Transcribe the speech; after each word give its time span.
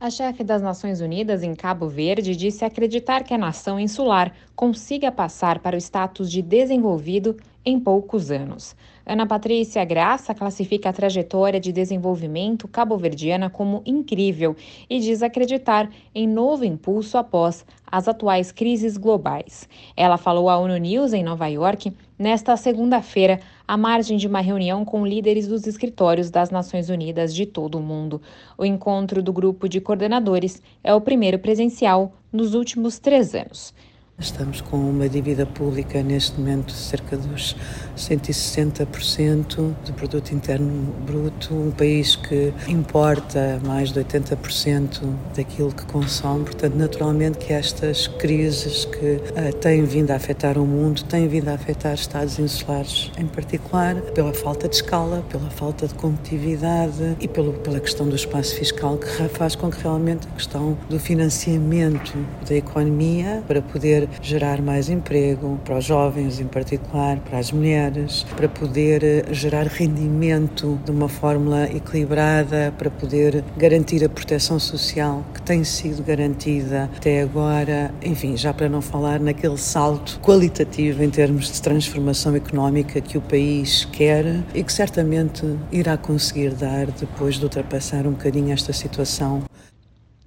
A 0.00 0.10
chefe 0.10 0.44
das 0.44 0.62
Nações 0.62 1.00
Unidas 1.00 1.42
em 1.42 1.56
Cabo 1.56 1.88
Verde 1.88 2.36
disse 2.36 2.64
acreditar 2.64 3.24
que 3.24 3.34
a 3.34 3.38
nação 3.38 3.80
insular 3.80 4.32
consiga 4.54 5.10
passar 5.10 5.58
para 5.58 5.74
o 5.74 5.80
status 5.80 6.30
de 6.30 6.40
desenvolvido 6.40 7.36
em 7.64 7.78
poucos 7.78 8.30
anos. 8.30 8.74
Ana 9.04 9.26
Patrícia 9.26 9.82
Graça 9.84 10.34
classifica 10.34 10.90
a 10.90 10.92
trajetória 10.92 11.58
de 11.58 11.72
desenvolvimento 11.72 12.68
cabo-verdiana 12.68 13.48
como 13.48 13.82
incrível 13.86 14.54
e 14.88 15.00
diz 15.00 15.22
acreditar 15.22 15.90
em 16.14 16.26
novo 16.28 16.64
impulso 16.64 17.16
após 17.16 17.64
as 17.90 18.06
atuais 18.06 18.52
crises 18.52 18.98
globais. 18.98 19.66
Ela 19.96 20.18
falou 20.18 20.50
à 20.50 20.58
ONU 20.58 20.76
News 20.76 21.14
em 21.14 21.22
Nova 21.22 21.46
York 21.46 21.90
nesta 22.18 22.54
segunda-feira, 22.56 23.40
à 23.66 23.76
margem 23.76 24.18
de 24.18 24.26
uma 24.26 24.40
reunião 24.40 24.84
com 24.84 25.06
líderes 25.06 25.48
dos 25.48 25.66
escritórios 25.66 26.30
das 26.30 26.50
Nações 26.50 26.90
Unidas 26.90 27.34
de 27.34 27.46
todo 27.46 27.78
o 27.78 27.82
mundo. 27.82 28.20
O 28.58 28.64
encontro 28.64 29.22
do 29.22 29.32
grupo 29.32 29.68
de 29.68 29.80
coordenadores 29.80 30.62
é 30.84 30.92
o 30.92 31.00
primeiro 31.00 31.38
presencial 31.38 32.12
nos 32.30 32.54
últimos 32.54 32.98
três 32.98 33.34
anos. 33.34 33.72
Estamos 34.20 34.60
com 34.60 34.76
uma 34.76 35.08
dívida 35.08 35.46
pública 35.46 36.02
neste 36.02 36.40
momento 36.40 36.72
de 36.72 36.80
cerca 36.80 37.16
dos 37.16 37.54
160% 37.96 39.74
do 39.86 39.92
produto 39.92 40.32
interno 40.32 40.92
bruto, 41.06 41.54
um 41.54 41.70
país 41.70 42.16
que 42.16 42.52
importa 42.66 43.60
mais 43.64 43.92
de 43.92 44.00
80% 44.00 45.02
daquilo 45.36 45.72
que 45.72 45.86
consome, 45.86 46.46
portanto, 46.46 46.74
naturalmente 46.74 47.38
que 47.38 47.52
estas 47.52 48.08
crises 48.08 48.86
que 48.86 49.20
uh, 49.20 49.54
têm 49.60 49.84
vindo 49.84 50.10
a 50.10 50.16
afetar 50.16 50.58
o 50.58 50.66
mundo, 50.66 51.04
têm 51.04 51.28
vindo 51.28 51.48
a 51.48 51.54
afetar 51.54 51.94
estados 51.94 52.40
insulares 52.40 53.12
em 53.16 53.26
particular, 53.26 53.94
pela 54.16 54.34
falta 54.34 54.68
de 54.68 54.74
escala, 54.74 55.24
pela 55.30 55.48
falta 55.50 55.86
de 55.86 55.94
competitividade 55.94 57.16
e 57.20 57.28
pelo, 57.28 57.52
pela 57.52 57.78
questão 57.78 58.08
do 58.08 58.16
espaço 58.16 58.56
fiscal 58.56 58.98
que 58.98 59.28
faz 59.28 59.54
com 59.54 59.70
que 59.70 59.80
realmente 59.80 60.26
a 60.26 60.30
questão 60.32 60.76
do 60.90 60.98
financiamento 60.98 62.18
da 62.48 62.56
economia 62.56 63.44
para 63.46 63.62
poder 63.62 64.07
gerar 64.20 64.60
mais 64.60 64.88
emprego 64.88 65.58
para 65.64 65.78
os 65.78 65.84
jovens 65.84 66.40
em 66.40 66.46
particular, 66.46 67.18
para 67.18 67.38
as 67.38 67.52
mulheres, 67.52 68.24
para 68.36 68.48
poder 68.48 69.02
eh, 69.04 69.24
gerar 69.32 69.66
rendimento 69.66 70.78
de 70.84 70.90
uma 70.90 71.08
fórmula 71.08 71.64
equilibrada, 71.64 72.72
para 72.76 72.90
poder 72.90 73.44
garantir 73.56 74.04
a 74.04 74.08
proteção 74.08 74.58
social 74.58 75.24
que 75.34 75.42
tem 75.42 75.64
sido 75.64 76.02
garantida 76.02 76.90
até 76.96 77.22
agora, 77.22 77.92
enfim, 78.02 78.36
já 78.36 78.52
para 78.52 78.68
não 78.68 78.80
falar 78.80 79.20
naquele 79.20 79.58
salto 79.58 80.18
qualitativo 80.20 81.02
em 81.02 81.10
termos 81.10 81.50
de 81.52 81.60
transformação 81.60 82.34
económica 82.34 83.00
que 83.00 83.18
o 83.18 83.20
país 83.20 83.84
quer 83.86 84.24
e 84.54 84.62
que 84.62 84.72
certamente 84.72 85.44
irá 85.72 85.96
conseguir 85.96 86.54
dar 86.54 86.86
depois 86.86 87.36
de 87.36 87.44
ultrapassar 87.44 88.06
um 88.06 88.12
bocadinho 88.12 88.52
esta 88.52 88.72
situação 88.72 89.42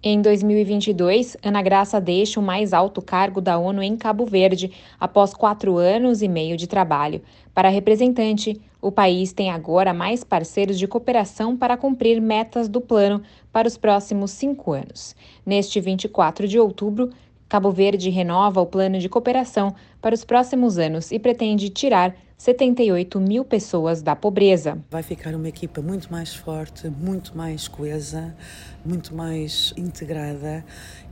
em 0.00 0.22
2022, 0.22 1.36
Ana 1.42 1.60
Graça 1.60 2.00
deixa 2.00 2.38
o 2.38 2.42
mais 2.42 2.72
alto 2.72 3.02
cargo 3.02 3.40
da 3.40 3.58
ONU 3.58 3.82
em 3.82 3.96
Cabo 3.96 4.24
Verde, 4.24 4.70
após 4.98 5.34
quatro 5.34 5.76
anos 5.76 6.22
e 6.22 6.28
meio 6.28 6.56
de 6.56 6.68
trabalho. 6.68 7.20
Para 7.52 7.66
a 7.66 7.70
representante, 7.72 8.60
o 8.80 8.92
país 8.92 9.32
tem 9.32 9.50
agora 9.50 9.92
mais 9.92 10.22
parceiros 10.22 10.78
de 10.78 10.86
cooperação 10.86 11.56
para 11.56 11.76
cumprir 11.76 12.20
metas 12.20 12.68
do 12.68 12.80
plano 12.80 13.20
para 13.52 13.66
os 13.66 13.76
próximos 13.76 14.30
cinco 14.30 14.70
anos. 14.70 15.16
Neste 15.44 15.80
24 15.80 16.46
de 16.46 16.60
outubro, 16.60 17.10
Cabo 17.48 17.70
Verde 17.70 18.10
renova 18.10 18.60
o 18.60 18.66
plano 18.66 18.98
de 18.98 19.08
cooperação 19.08 19.74
para 20.02 20.14
os 20.14 20.22
próximos 20.22 20.78
anos 20.78 21.10
e 21.10 21.18
pretende 21.18 21.70
tirar 21.70 22.14
78 22.36 23.18
mil 23.18 23.44
pessoas 23.44 24.02
da 24.02 24.14
pobreza. 24.14 24.78
Vai 24.90 25.02
ficar 25.02 25.34
uma 25.34 25.48
equipa 25.48 25.80
muito 25.80 26.12
mais 26.12 26.34
forte, 26.34 26.88
muito 26.88 27.36
mais 27.36 27.66
coesa, 27.66 28.36
muito 28.84 29.14
mais 29.14 29.72
integrada 29.76 30.64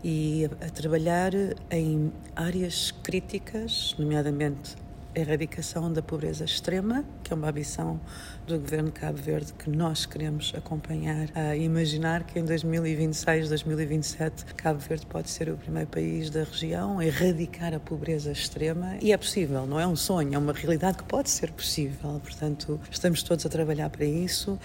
e 0.05 0.45
a 0.61 0.71
trabalhar 0.71 1.33
em 1.71 2.13
áreas 2.37 2.93
críticas, 3.03 3.97
nomeadamente 3.99 4.77
erradicação 5.17 5.93
da 5.93 6.03
pobreza 6.03 6.45
extrema, 6.45 7.05
que 7.25 7.33
é 7.33 7.37
uma 7.37 7.49
ambição 7.49 7.99
do 8.47 8.59
governo 8.59 8.91
de 8.91 9.01
Cabo 9.01 9.19
Verde 9.19 9.53
que 9.55 9.71
nós 9.71 10.07
queremos 10.07 10.53
acompanhar, 10.55 11.29
a 11.35 11.57
imaginar 11.57 12.25
que 12.25 12.39
em 12.39 12.45
2026, 12.45 13.49
2027, 13.49 14.45
Cabo 14.55 14.79
Verde 14.79 15.07
pode 15.07 15.31
ser 15.31 15.49
o 15.49 15.57
primeiro 15.57 15.89
país 15.89 16.31
da 16.31 16.45
região 16.45 16.99
a 16.99 17.07
erradicar 17.07 17.75
a 17.75 17.81
pobreza 17.81 18.31
extrema 18.31 18.97
e 19.01 19.13
é 19.13 19.17
possível, 19.17 19.67
não 19.67 19.81
é 19.81 19.87
um 19.87 19.97
sonho, 19.97 20.35
é 20.35 20.39
uma 20.39 20.53
realidade 20.53 20.99
que 20.99 21.05
pode 21.05 21.31
ser 21.31 21.51
possível. 21.51 22.21
Portanto, 22.23 22.79
estamos 22.91 23.23
todos 23.23 23.45
a 23.47 23.49
trabalhar 23.49 23.91
para 23.91 24.05
isso, 24.05 24.59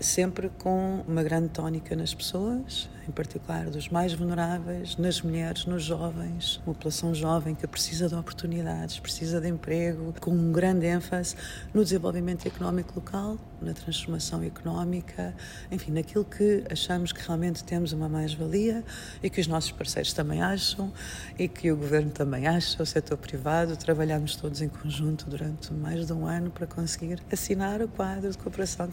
sempre 0.00 0.48
com 0.58 1.04
uma 1.06 1.22
grande 1.22 1.50
tónica 1.50 1.94
nas 1.94 2.14
pessoas, 2.14 2.88
em 3.06 3.12
particular 3.12 3.66
dos 3.66 3.90
mais 3.90 4.14
vulneráveis, 4.14 4.96
nas 4.96 5.20
mulheres, 5.20 5.66
nos 5.66 5.84
jovens, 5.84 6.56
uma 6.66 6.74
população 6.74 7.14
jovem 7.14 7.54
que 7.54 7.66
precisa 7.66 8.08
de 8.08 8.14
oportunidades, 8.14 8.98
precisa 8.98 9.40
de 9.40 9.48
emprego, 9.74 10.14
com 10.20 10.30
um 10.30 10.52
grande 10.52 10.86
ênfase 10.86 11.34
no 11.72 11.82
desenvolvimento 11.82 12.46
económico 12.46 12.92
local, 12.96 13.36
na 13.60 13.72
transformação 13.72 14.42
económica, 14.42 15.34
enfim, 15.70 15.90
naquilo 15.90 16.24
que 16.24 16.64
achamos 16.70 17.12
que 17.12 17.20
realmente 17.26 17.64
temos 17.64 17.92
uma 17.92 18.08
mais-valia 18.08 18.84
e 19.22 19.28
que 19.28 19.40
os 19.40 19.46
nossos 19.46 19.72
parceiros 19.72 20.12
também 20.12 20.40
acham 20.40 20.92
e 21.38 21.48
que 21.48 21.72
o 21.72 21.76
governo 21.76 22.10
também 22.10 22.46
acha, 22.46 22.82
o 22.82 22.86
setor 22.86 23.18
privado. 23.18 23.76
Trabalhamos 23.76 24.36
todos 24.36 24.62
em 24.62 24.68
conjunto 24.68 25.28
durante 25.28 25.72
mais 25.72 26.06
de 26.06 26.12
um 26.12 26.26
ano 26.26 26.50
para 26.50 26.66
conseguir 26.66 27.20
assinar 27.32 27.82
o 27.82 27.88
quadro 27.88 28.30
de 28.30 28.38
cooperação. 28.38 28.90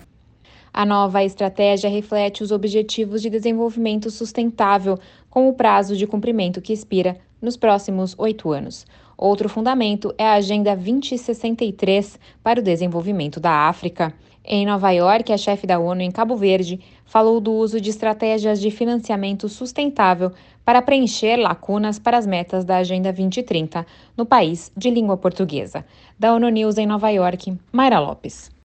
A 0.74 0.86
nova 0.86 1.22
estratégia 1.24 1.90
reflete 1.90 2.42
os 2.42 2.52
Objetivos 2.52 3.22
de 3.22 3.30
Desenvolvimento 3.30 4.10
Sustentável, 4.10 4.98
com 5.30 5.50
o 5.50 5.54
prazo 5.54 5.98
de 5.98 6.08
cumprimento 6.08 6.62
que 6.62 6.72
expira 6.72 7.18
nos 7.42 7.58
próximos 7.58 8.16
oito 8.18 8.52
anos. 8.52 8.86
Outro 9.22 9.48
fundamento 9.48 10.12
é 10.18 10.26
a 10.26 10.34
Agenda 10.34 10.76
2063 10.76 12.20
para 12.44 12.60
o 12.60 12.64
Desenvolvimento 12.64 13.40
da 13.40 13.70
África. 13.70 14.12
Em 14.44 14.66
Nova 14.66 14.90
York, 14.90 15.32
a 15.32 15.38
chefe 15.38 15.68
da 15.68 15.78
ONU 15.78 16.02
em 16.02 16.10
Cabo 16.10 16.36
Verde 16.36 16.80
falou 17.06 17.40
do 17.40 17.54
uso 17.54 17.80
de 17.80 17.92
estratégias 17.92 18.60
de 18.60 18.72
financiamento 18.72 19.48
sustentável 19.48 20.32
para 20.66 20.82
preencher 20.82 21.36
lacunas 21.36 22.00
para 22.00 22.18
as 22.18 22.26
metas 22.26 22.66
da 22.66 22.78
Agenda 22.78 23.14
2030 23.14 23.86
no 24.18 24.26
país 24.26 24.72
de 24.76 24.90
língua 24.90 25.16
portuguesa. 25.16 25.86
Da 26.18 26.34
ONU 26.34 26.50
News 26.50 26.80
em 26.80 26.88
Nova 26.88 27.12
York, 27.12 27.56
Mayra 27.72 28.00
Lopes. 28.00 28.50